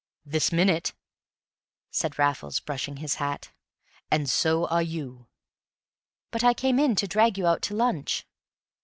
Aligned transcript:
"This 0.25 0.51
minute," 0.51 0.95
said 1.91 2.17
Raffles, 2.17 2.59
brushing 2.59 2.97
his 2.97 3.17
hat; 3.21 3.51
"and 4.09 4.27
so 4.27 4.65
are 4.65 4.81
you." 4.81 5.27
"But 6.31 6.43
I 6.43 6.55
came 6.55 6.79
in 6.79 6.95
to 6.95 7.07
drag 7.07 7.37
you 7.37 7.45
out 7.45 7.61
to 7.61 7.75
lunch." 7.75 8.25